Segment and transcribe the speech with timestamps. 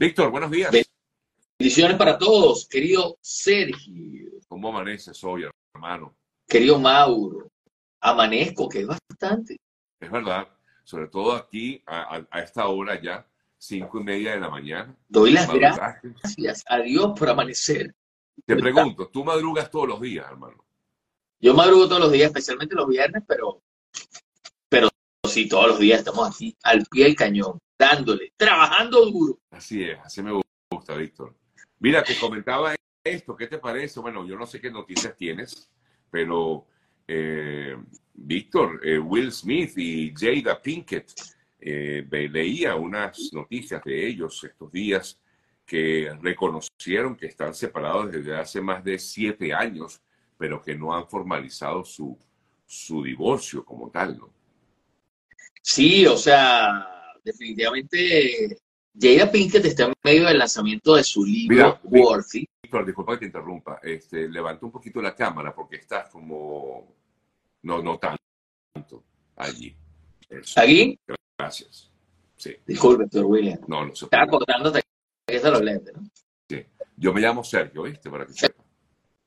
[0.00, 0.72] Víctor, buenos días.
[1.58, 4.30] Bendiciones para todos, querido Sergio.
[4.48, 6.16] ¿Cómo amaneces hoy, hermano?
[6.48, 7.50] Querido Mauro,
[8.00, 9.58] amanezco, que es bastante.
[10.00, 10.48] Es verdad,
[10.84, 13.28] sobre todo aquí a, esta hora ya,
[13.58, 14.96] cinco y media de la mañana.
[15.06, 17.94] Doy las gracias a Dios por amanecer.
[18.46, 20.64] Te pregunto, ¿tú madrugas todos los días, hermano?
[21.40, 23.60] Yo madrugo todos los días, especialmente los viernes, pero,
[24.66, 24.88] pero
[25.28, 29.38] sí, todos los días estamos aquí al pie del cañón, dándole, trabajando duro.
[29.50, 30.38] Así es, así me
[30.70, 31.34] gusta, Víctor.
[31.78, 34.00] Mira, te comentaba esto, ¿qué te parece?
[34.00, 35.70] Bueno, yo no sé qué noticias tienes,
[36.10, 36.66] pero
[37.08, 37.74] eh,
[38.12, 41.10] Víctor, eh, Will Smith y Jada Pinkett,
[41.58, 45.18] eh, leía unas noticias de ellos estos días
[45.64, 50.02] que reconocieron que están separados desde hace más de siete años,
[50.36, 52.18] pero que no han formalizado su,
[52.66, 54.30] su divorcio como tal, ¿no?
[55.62, 58.58] Sí, o sea, definitivamente
[58.98, 62.48] Jada Pinkett está en medio del lanzamiento de su libro Worthy.
[62.62, 63.80] Víctor, disculpa que te interrumpa.
[63.82, 66.96] Este, levanta un poquito la cámara porque estás como...
[67.62, 69.04] No, no tanto
[69.36, 69.76] allí.
[70.56, 70.98] ¿Aquí?
[71.38, 71.90] Gracias.
[72.36, 72.56] Sí.
[72.66, 73.58] Disculpe, doctor William.
[73.66, 74.82] No, no se Está acordándote
[75.26, 76.02] que están los lentes, ¿no?
[76.48, 76.64] Sí.
[76.96, 78.10] Yo me llamo Sergio, ¿viste?
[78.10, 78.64] Para que sepa.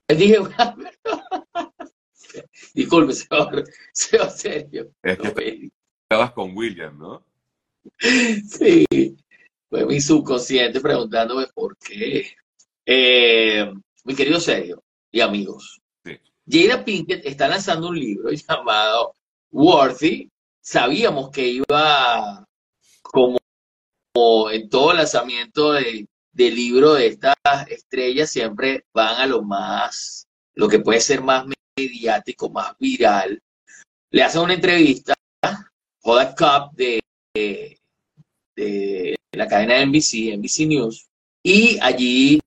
[0.07, 0.39] Dije,
[2.73, 4.91] disculpe, señor, señor Sergio.
[5.01, 5.71] Es que
[6.03, 7.25] estabas con William, ¿no?
[7.99, 8.85] Sí.
[9.69, 12.27] Fue mi subconsciente preguntándome por qué.
[12.85, 16.19] Eh, mi querido Sergio y amigos, sí.
[16.47, 19.13] Jada Pinkett está lanzando un libro llamado
[19.51, 20.29] Worthy.
[20.61, 22.45] Sabíamos que iba
[23.01, 23.39] como,
[24.51, 27.35] en todo lanzamiento de, de libro de estas
[27.67, 31.45] estrellas, siempre van a lo más, lo que puede ser más
[31.77, 33.41] mediático, más viral.
[34.11, 35.15] Le hacen una entrevista,
[36.01, 36.99] Joda Cup de,
[37.33, 37.72] de
[38.55, 41.07] la cadena NBC, NBC News,
[41.43, 42.39] y allí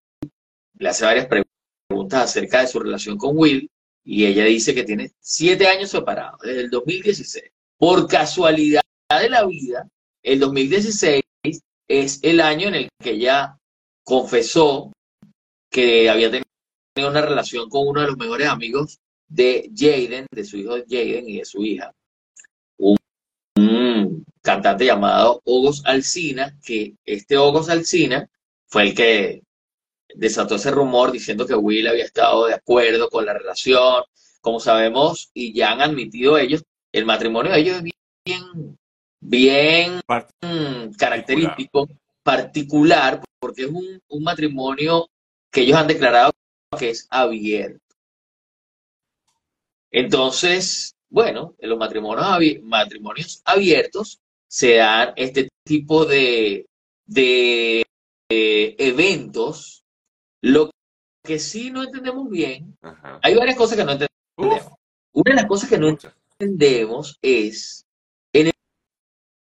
[0.78, 3.70] le hace varias preguntas acerca de su relación con Will,
[4.04, 7.44] y ella dice que tiene siete años separados, desde el 2016.
[7.78, 8.82] Por casualidad
[9.20, 9.88] de la vida,
[10.22, 11.22] el 2016
[11.88, 13.58] es el año en el que ella
[14.04, 14.92] confesó
[15.70, 18.98] que había tenido una relación con uno de los mejores amigos
[19.28, 21.92] de Jaden, de su hijo Jaden y de su hija
[24.46, 28.30] cantante llamado Ogos Alcina, que este Ogos Alcina
[28.66, 29.42] fue el que
[30.14, 34.04] desató ese rumor diciendo que Will había estado de acuerdo con la relación.
[34.40, 36.62] Como sabemos, y ya han admitido ellos,
[36.92, 37.82] el matrimonio de ellos es
[38.24, 38.78] bien,
[39.18, 40.00] bien
[40.96, 41.88] característico,
[42.22, 45.08] particular, porque es un, un matrimonio
[45.50, 46.32] que ellos han declarado
[46.78, 47.80] que es abierto.
[49.90, 56.66] Entonces, bueno, en los matrimonios, matrimonios abiertos se dan este tipo de,
[57.06, 57.84] de
[58.28, 59.84] eventos.
[60.42, 60.70] Lo
[61.24, 62.76] que sí no entendemos bien,
[63.22, 64.72] hay varias cosas que no entendemos.
[65.12, 65.88] Una de las cosas que no
[66.38, 67.84] entendemos es
[68.32, 68.52] en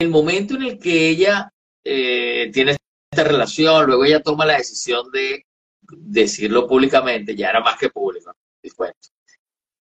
[0.00, 1.50] el, momento en el que ella
[1.84, 2.76] eh, tiene
[3.10, 5.46] esta relación, luego ella toma la decisión de
[5.82, 8.32] decirlo públicamente, ya era más que público,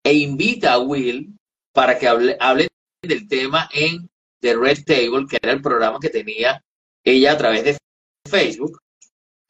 [0.03, 1.37] e invita a Will
[1.73, 2.67] para que hable, hable
[3.01, 4.09] del tema en
[4.39, 6.63] The Red Table, que era el programa que tenía
[7.03, 7.77] ella a través de
[8.29, 8.79] Facebook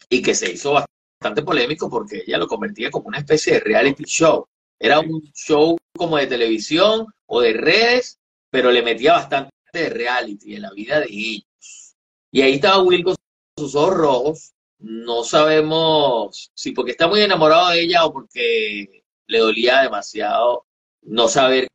[0.09, 4.03] y que se hizo bastante polémico porque ella lo convertía como una especie de reality
[4.05, 4.45] show.
[4.79, 8.19] Era un show como de televisión o de redes,
[8.49, 11.95] pero le metía bastante de reality en la vida de ellos.
[12.31, 13.15] Y ahí estaba Will con
[13.57, 14.53] sus ojos rojos.
[14.79, 20.65] No sabemos si porque está muy enamorado de ella o porque le dolía demasiado
[21.01, 21.67] no saber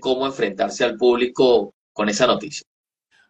[0.00, 2.66] cómo enfrentarse al público con esa noticia.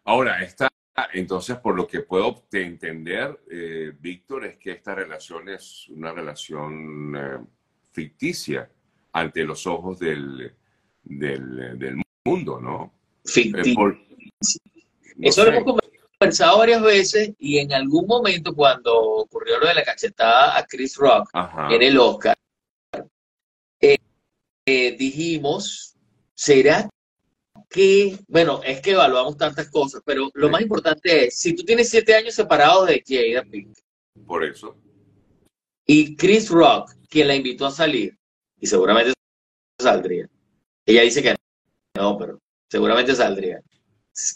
[0.03, 0.67] Ahora, está,
[1.13, 7.15] entonces, por lo que puedo entender, eh, Víctor, es que esta relación es una relación
[7.15, 7.39] eh,
[7.93, 8.69] ficticia
[9.13, 10.53] ante los ojos del,
[11.01, 12.93] del, mundo, ¿no?
[13.23, 13.73] Ficticia.
[13.81, 15.79] Eh, Eso lo hemos
[16.19, 20.97] conversado varias veces y en algún momento cuando ocurrió lo de la cachetada a Chris
[20.97, 21.29] Rock
[21.69, 22.35] en el Oscar,
[24.65, 25.95] dijimos,
[26.35, 26.89] ¿será
[27.69, 31.89] que, bueno, es que evaluamos tantas cosas, pero lo más importante es, si tú tienes
[31.89, 33.83] siete años separados de Jada Pinkett.
[34.25, 34.75] Por eso.
[35.85, 38.17] Y Chris Rock, quien la invitó a salir,
[38.59, 39.13] y seguramente
[39.79, 40.27] saldría.
[40.85, 41.35] Ella dice que
[41.95, 42.39] no, pero
[42.69, 43.61] seguramente saldría.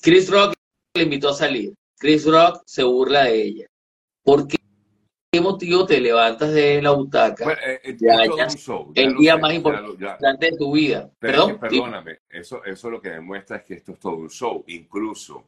[0.02, 0.54] Chris Rock
[0.96, 1.74] la invitó a salir.
[1.98, 3.68] Chris Rock se burla de ella.
[4.24, 4.58] ¿Por qué
[5.33, 7.98] qué motivo te levantas de la butaca eh, eh,
[8.95, 11.10] el día más importante de tu vida?
[11.19, 14.66] Perdón, perdóname, eso, eso lo que demuestra es que esto es todo un show.
[14.68, 15.45] Incluso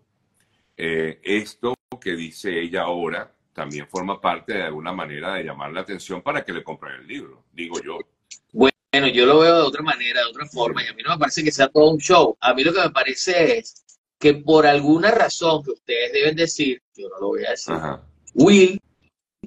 [0.77, 5.81] eh, esto que dice ella ahora, también forma parte de alguna manera de llamar la
[5.81, 7.99] atención para que le compren el libro, digo yo.
[8.53, 11.19] Bueno, yo lo veo de otra manera, de otra forma, y a mí no me
[11.19, 12.37] parece que sea todo un show.
[12.39, 13.83] A mí lo que me parece es
[14.17, 17.75] que por alguna razón que ustedes deben decir, yo no lo voy a decir,
[18.35, 18.79] Will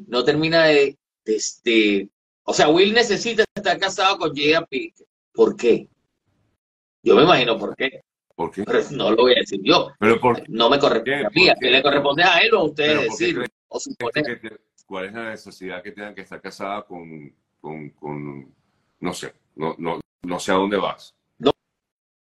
[0.06, 2.10] no termina de, de,
[2.44, 5.06] o sea, Will necesita estar casado con Jada Pinkett.
[5.32, 5.88] ¿Por qué?
[7.02, 8.02] Yo me imagino por qué.
[8.34, 8.64] ¿Por qué?
[8.64, 9.90] Pero no lo voy a decir yo.
[9.98, 11.48] ¿Pero por no me corresponde a mí.
[11.60, 13.44] ¿Qué le corresponde a él o a ustedes decirlo?
[14.86, 18.54] ¿Cuál es la necesidad que tengan que estar casada con, con, con
[19.00, 21.14] no sé, no, no, no sé a dónde vas?
[21.38, 21.50] No,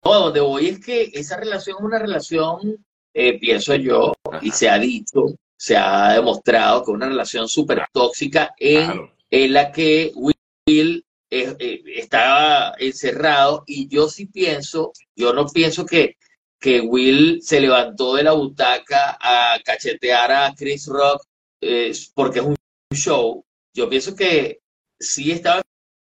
[0.04, 4.52] no, a donde voy es que esa relación es una relación, eh, pienso yo, y
[4.52, 5.28] se ha dicho,
[5.62, 12.74] se ha demostrado que una relación súper tóxica en, en la que Will eh, estaba
[12.80, 16.18] encerrado y yo sí pienso, yo no pienso que,
[16.60, 21.28] que Will se levantó de la butaca a cachetear a Chris Rock
[21.62, 22.56] eh, porque es un
[22.92, 23.46] show.
[23.72, 24.62] Yo pienso que
[25.00, 25.62] sí estaba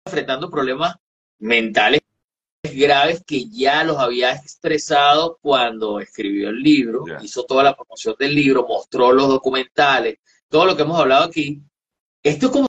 [0.04, 0.96] enfrentando problemas
[1.38, 2.00] mentales
[2.76, 8.34] graves que ya los había expresado cuando escribió el libro, hizo toda la promoción del
[8.34, 10.19] libro, mostró los documentales,
[10.49, 11.62] todo lo que hemos hablado aquí.
[12.23, 12.67] Esto es como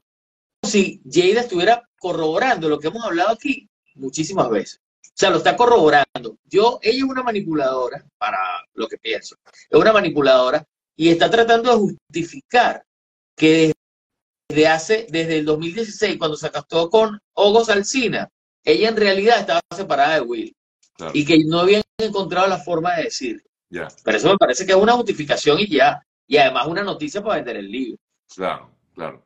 [0.63, 4.81] si Jada estuviera corroborando lo que hemos hablado aquí muchísimas veces.
[5.03, 6.37] O sea, lo está corroborando.
[6.45, 8.37] Yo, ella es una manipuladora, para
[8.73, 9.35] lo que pienso,
[9.69, 10.63] es una manipuladora
[10.95, 12.83] y está tratando de justificar
[13.35, 13.73] que
[14.49, 18.29] desde hace, desde el 2016, cuando se acostó con Hugo Salcina,
[18.63, 20.55] ella en realidad estaba separada de Will.
[21.13, 23.43] Y que no habían encontrado la forma de decir.
[23.69, 26.01] Pero eso me parece que es una justificación y ya.
[26.25, 27.97] Y además una noticia para vender el libro.
[28.35, 29.25] Claro, claro.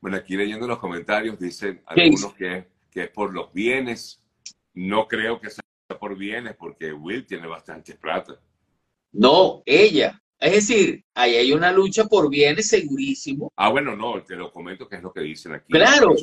[0.00, 4.22] Bueno, aquí leyendo los comentarios dicen algunos que, que es por los bienes.
[4.74, 8.38] No creo que sea por bienes porque Will tiene bastante plata.
[9.12, 10.20] No, ella.
[10.38, 13.52] Es decir, ahí hay una lucha por bienes segurísimo.
[13.56, 15.72] Ah, bueno, no, te lo comento que es lo que dicen aquí.
[15.72, 16.14] Claro,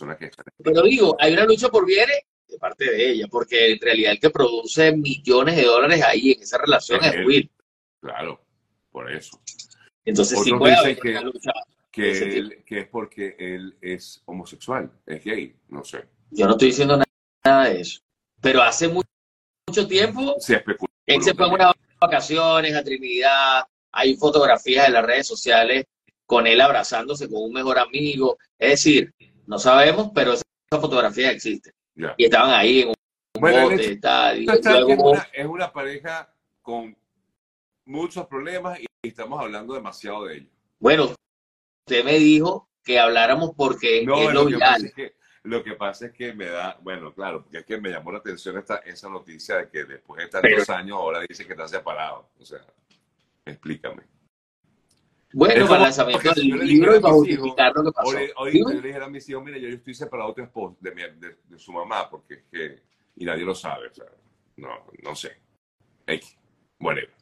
[0.64, 4.20] pero digo, hay una lucha por bienes de parte de ella, porque en realidad el
[4.20, 7.50] que produce millones de dólares ahí en esa relación es, Will.
[8.02, 8.42] Claro,
[8.92, 9.40] por eso.
[10.04, 11.52] Entonces sí puede haber que, lucha
[11.92, 16.06] que, que es porque él es homosexual, es gay, no sé.
[16.32, 17.02] Yo no estoy diciendo
[17.44, 18.02] nada de eso.
[18.42, 19.08] Pero hace mucho,
[19.88, 20.92] tiempo se especuló.
[21.06, 25.86] Él se fue en unas vacaciones a Trinidad, hay fotografías en las redes sociales
[26.26, 28.38] con él abrazándose con un mejor amigo.
[28.60, 29.14] Es decir,
[29.48, 31.34] no sabemos, pero esas fotografías
[31.96, 32.96] Y estaban ahí en un
[33.34, 34.00] bote,
[35.34, 36.96] es, una, pareja con
[37.86, 40.52] muchos problemas y estamos hablando demasiado de ellos.
[40.80, 41.14] Bueno,
[41.86, 45.74] usted me dijo que habláramos porque no, es lo, que pasa es que, lo que
[45.74, 48.78] pasa es que me da, bueno, claro, porque es que me llamó la atención esta,
[48.78, 52.30] esa noticia de que después de estar dos años ahora dice que está separado.
[52.40, 52.62] O sea,
[53.46, 54.15] explícame.
[55.36, 58.18] Bueno, para el lanzamiento del libro y para justificar lo que pasó.
[58.38, 61.60] Hoy, yo le dije a mis hijos, mira, yo, estoy separado de, esposo, de, de,
[61.60, 62.84] su mamá, porque es que,
[63.18, 64.06] y nadie lo sabe, o sea,
[64.56, 64.70] no,
[65.04, 65.36] no sé.
[66.08, 66.38] X,
[66.80, 67.14] whatever.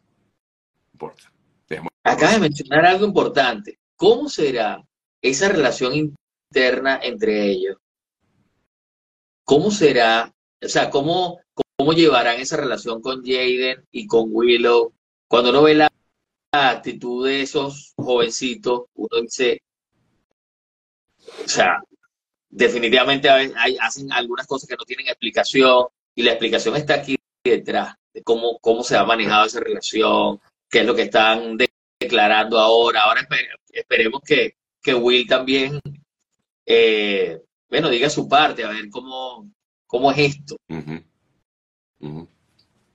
[0.94, 1.34] Importa.
[2.04, 3.80] Acaba de mencionar algo importante.
[3.96, 4.86] ¿Cómo será
[5.20, 7.78] esa relación interna entre ellos?
[9.44, 10.32] ¿Cómo será,
[10.64, 11.40] o sea, cómo,
[11.76, 14.94] cómo llevarán esa relación con Jaden y con Willow?
[15.28, 15.92] Cuando uno ve la
[16.54, 19.62] actitud de esos jovencitos, uno dice,
[21.44, 21.82] o sea,
[22.50, 23.28] definitivamente
[23.80, 28.60] hacen algunas cosas que no tienen explicación y la explicación está aquí detrás de cómo,
[28.60, 31.58] cómo se ha manejado esa relación, qué es lo que están
[32.00, 33.02] declarando ahora.
[33.02, 33.28] Ahora
[33.72, 35.80] esperemos que, que Will también,
[36.66, 39.52] eh, bueno, diga su parte, a ver cómo,
[39.88, 40.56] cómo es esto.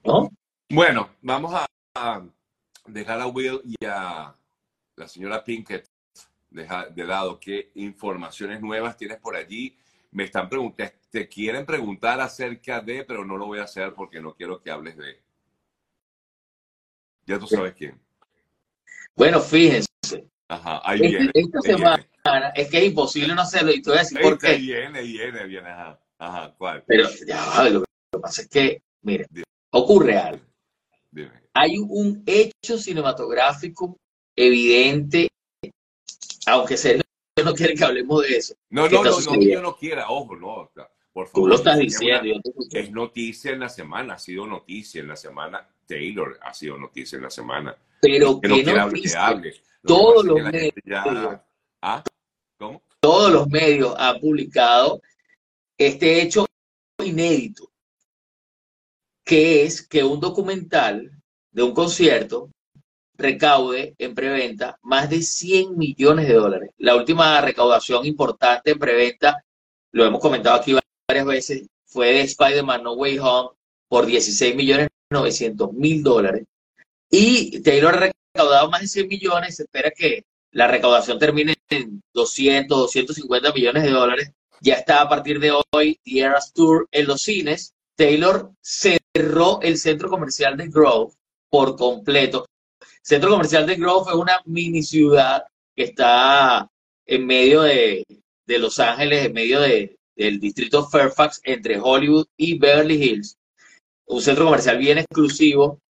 [0.05, 0.29] ¿No?
[0.69, 1.65] Bueno, vamos a,
[2.89, 4.33] dejar a Will y a
[4.95, 5.89] la señora Pinkett
[6.49, 7.39] de lado.
[7.39, 9.77] ¿Qué informaciones nuevas tienes por allí?
[10.11, 14.19] Me están preguntando, te quieren preguntar acerca de, pero no lo voy a hacer porque
[14.19, 15.21] no quiero que hables de.
[17.25, 17.99] Ya tú sabes quién.
[19.15, 19.87] Bueno, fíjense.
[20.47, 21.31] Ajá, ahí viene.
[21.33, 22.07] Esta semana
[22.55, 24.55] es que es imposible no hacerlo y te voy a decir por qué.
[24.55, 25.99] Viene, viene, viene, ajá.
[26.17, 26.83] Ajá, ¿cuál?
[26.85, 29.27] Pero ya, lo que pasa es que, mire,
[29.69, 30.48] ocurre algo.
[31.53, 33.97] Hay un hecho cinematográfico
[34.35, 35.29] evidente,
[36.45, 37.01] aunque se
[37.43, 38.55] no quiere que hablemos de eso.
[38.69, 40.71] No, no, no, no, yo no quiera, ojo, no.
[41.11, 42.41] Por favor, Tú lo estás diciendo.
[42.71, 45.67] es noticia en la semana, ha sido noticia en la semana.
[45.87, 47.75] Taylor ha sido noticia en la semana.
[48.01, 48.81] Pero que, no
[49.17, 50.73] hable, Todos los medios.
[51.81, 52.03] ¿Ah?
[52.57, 52.83] ¿Cómo?
[52.99, 55.01] Todos los medios han publicado
[55.77, 56.45] este hecho
[57.03, 57.68] inédito
[59.29, 61.11] que es que un documental
[61.51, 62.49] de un concierto
[63.13, 66.71] recaude en preventa más de 100 millones de dólares.
[66.79, 69.45] La última recaudación importante en preventa,
[69.91, 70.75] lo hemos comentado aquí
[71.07, 73.49] varias veces, fue de Spider-Man No Way Home
[73.87, 76.47] por 16 millones 900 mil dólares.
[77.11, 79.57] Y Taylor ha recaudado más de 100 millones.
[79.57, 84.31] Se espera que la recaudación termine en 200, 250 millones de dólares.
[84.59, 87.75] Ya está a partir de hoy The Eras Tour en los cines.
[87.99, 91.13] Taylor cerró el centro comercial de Grove
[91.49, 92.45] por completo.
[93.01, 95.43] Centro comercial de Grove es una mini ciudad
[95.75, 96.65] que está
[97.05, 98.05] en medio de,
[98.47, 103.35] Los Ángeles, en medio de, del distrito Fairfax, entre Hollywood y Beverly Hills.
[104.07, 105.81] Un centro comercial bien exclusivo.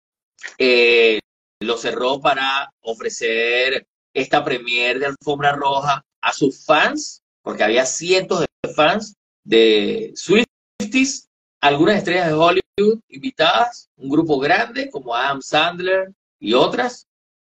[0.58, 1.20] Eh,
[1.62, 3.86] lo cerró para ofrecer
[4.16, 9.14] esta premier de alfombra roja a sus fans, porque había cientos de fans
[9.44, 11.29] de Swifties,
[11.62, 17.08] algunas estrellas de Hollywood invitadas, un grupo grande como Adam Sandler y otras,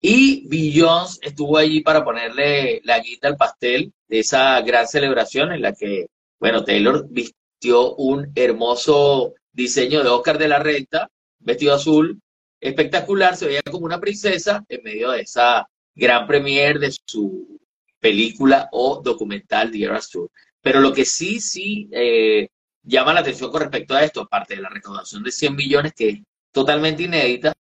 [0.01, 5.63] y Beyoncé estuvo allí para ponerle la guita al pastel de esa gran celebración en
[5.63, 6.07] la que,
[6.39, 12.19] bueno, Taylor vistió un hermoso diseño de Oscar de la Renta, vestido azul,
[12.61, 17.61] espectacular, se veía como una princesa en medio de esa gran premier de su
[17.99, 20.31] película o documental The Eras Tour.
[20.63, 22.49] Pero lo que sí, sí eh,
[22.83, 26.09] llama la atención con respecto a esto, aparte de la recaudación de 100 millones, que
[26.09, 26.19] es
[26.53, 27.53] totalmente inédita,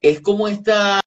[0.00, 1.00] es como esta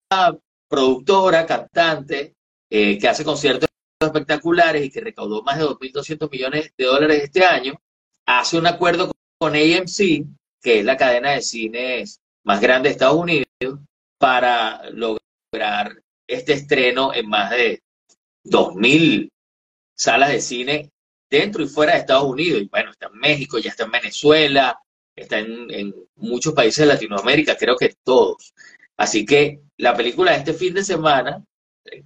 [0.67, 2.35] productora, cantante,
[2.69, 7.45] eh, que hace conciertos espectaculares y que recaudó más de 2.200 millones de dólares este
[7.45, 7.73] año,
[8.25, 10.25] hace un acuerdo con AMC,
[10.61, 13.45] que es la cadena de cines más grande de Estados Unidos,
[14.17, 17.81] para lograr este estreno en más de
[18.43, 19.29] 2.000
[19.95, 20.91] salas de cine
[21.29, 22.61] dentro y fuera de Estados Unidos.
[22.61, 22.86] Y bueno,
[23.19, 24.79] México, ya está en Venezuela,
[25.15, 28.53] está en, muchos países de Latinoamérica, creo que todos.
[28.97, 31.43] Así que la película de este fin de semana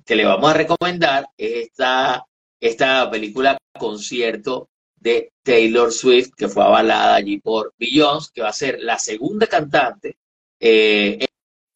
[0.06, 2.26] que le vamos a recomendar es esta,
[2.60, 8.54] esta película concierto de Taylor Swift, que fue avalada allí por Beyoncé, que va a
[8.54, 10.18] ser la segunda cantante
[10.60, 11.26] eh,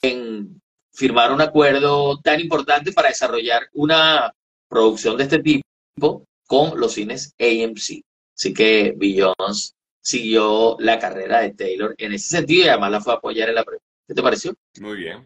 [0.01, 0.61] en
[0.93, 4.33] firmar un acuerdo tan importante para desarrollar una
[4.69, 8.04] producción de este tipo con los cines AMC.
[8.35, 13.13] Así que Beyoncé siguió la carrera de Taylor en ese sentido y además la fue
[13.13, 13.81] a apoyar en la premia.
[14.07, 14.53] ¿Qué te pareció?
[14.79, 15.25] Muy bien.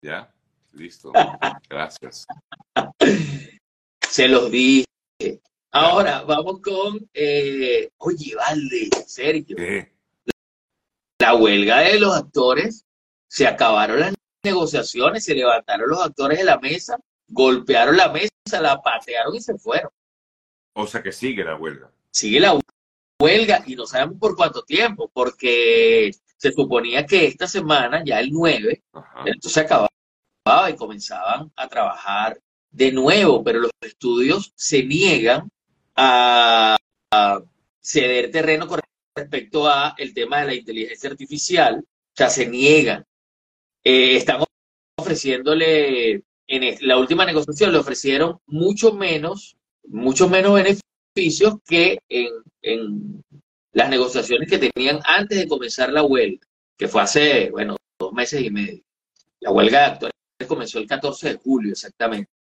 [0.00, 0.32] Ya,
[0.72, 1.12] listo.
[1.68, 2.26] Gracias.
[4.08, 4.86] Se los dije.
[5.72, 9.56] Ahora vamos con, eh, oye, Valde, Sergio.
[9.56, 9.92] ¿Qué?
[11.18, 12.86] La huelga de los actores,
[13.28, 16.98] se acabaron las negociaciones, se levantaron los actores de la mesa,
[17.28, 19.90] golpearon la mesa, la patearon y se fueron.
[20.74, 21.90] O sea que sigue la huelga.
[22.16, 22.58] Sigue la
[23.20, 28.30] huelga y no sabemos por cuánto tiempo, porque se suponía que esta semana, ya el
[28.32, 29.24] 9, Ajá.
[29.26, 29.90] entonces acababa
[30.70, 35.50] y comenzaban a trabajar de nuevo, pero los estudios se niegan
[35.94, 36.78] a,
[37.10, 37.42] a
[37.80, 38.80] ceder terreno con
[39.14, 43.04] respecto a el tema de la inteligencia artificial, o sea, se niegan.
[43.84, 44.42] Eh, están
[44.98, 50.58] ofreciéndole, en la última negociación le ofrecieron mucho menos, mucho menos
[51.16, 52.28] beneficios que en,
[52.62, 53.24] en
[53.72, 56.46] las negociaciones que tenían antes de comenzar la huelga,
[56.76, 58.82] que fue hace, bueno, dos meses y medio.
[59.40, 60.12] La huelga de actores
[60.46, 62.30] comenzó el 14 de julio, exactamente.